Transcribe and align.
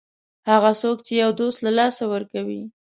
هغه 0.49 0.71
څوک 0.81 0.97
چې 1.05 1.13
یو 1.23 1.31
دوست 1.39 1.57
له 1.65 1.71
لاسه 1.79 2.03
ورکوي. 2.13 2.61